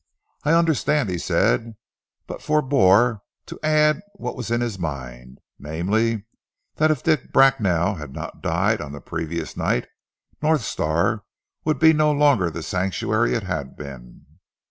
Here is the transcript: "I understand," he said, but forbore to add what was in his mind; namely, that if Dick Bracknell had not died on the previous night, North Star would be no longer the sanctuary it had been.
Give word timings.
"I 0.43 0.53
understand," 0.53 1.11
he 1.11 1.19
said, 1.19 1.75
but 2.25 2.41
forbore 2.41 3.21
to 3.45 3.59
add 3.61 4.01
what 4.15 4.35
was 4.35 4.49
in 4.49 4.59
his 4.59 4.79
mind; 4.79 5.37
namely, 5.59 6.25
that 6.77 6.89
if 6.89 7.03
Dick 7.03 7.31
Bracknell 7.31 7.93
had 7.97 8.11
not 8.11 8.41
died 8.41 8.81
on 8.81 8.93
the 8.93 8.99
previous 8.99 9.55
night, 9.55 9.85
North 10.41 10.61
Star 10.63 11.23
would 11.65 11.77
be 11.77 11.93
no 11.93 12.11
longer 12.11 12.49
the 12.49 12.63
sanctuary 12.63 13.35
it 13.35 13.43
had 13.43 13.75
been. 13.77 14.25